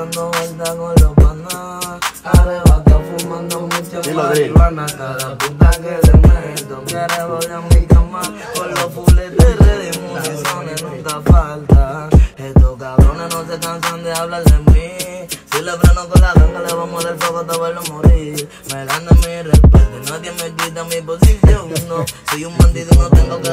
[0.00, 2.00] dando vueltas con los panas.
[2.24, 4.86] Arrebata fumando mucho marihuana.
[4.86, 8.22] Cada puta que le meto quiere volver a mi cama.
[8.54, 12.08] Con los fuletes ready, municiones nunca falta.
[12.36, 15.28] Estos cabrones no se cansan de hablar de mí.
[15.52, 18.48] Si le freno con la ganga, le vamos a dar fuego hasta verlo morir.
[18.72, 21.68] Me gana mi respeto, nadie me quita mi posición.
[21.88, 23.50] No, soy un bandido y no tengo que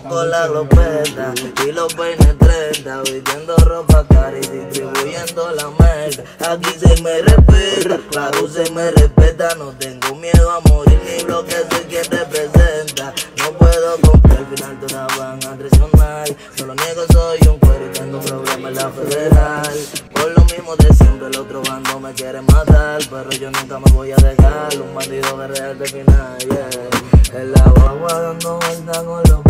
[0.00, 1.34] Con la glopeta
[1.66, 6.24] y los peines 30, vistiendo ropa cara y distribuyendo la merda.
[6.50, 9.54] Aquí se me respeta, claro se me respeta.
[9.56, 13.12] No tengo miedo a morir ni bloque, soy quien representa.
[13.36, 16.28] No puedo comprar, al final todas van a traicionar.
[16.58, 19.78] No lo niego, soy un cuero y tengo problemas en la federal.
[20.14, 23.02] Por lo mismo de siempre, el otro bando me quiere matar.
[23.10, 24.74] Pero yo nunca me voy a dejar.
[24.80, 27.38] Un bandido de real de final, yeah.
[27.38, 27.62] En la
[28.08, 29.41] dando vueltas con los.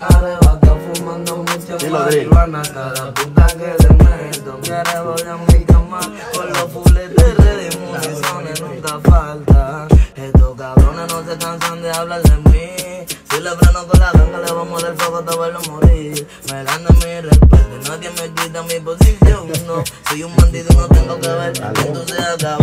[0.00, 2.62] Arrebata fumando mucho marihuana.
[2.62, 6.00] Cada puta que le meto quiere volver a mi cama.
[6.34, 9.88] Con los fuletes ready, municiones nunca falta.
[10.16, 13.06] Estos cabrones no se cansan de hablar de mí.
[13.30, 16.26] Si le freno con la ganga, le vamos a dar fuego hasta verlo morir.
[16.50, 19.48] Me gana mi respeto, y nadie me quita mi posición.
[19.66, 22.59] No, soy un bandido y no tengo que ver cabrón.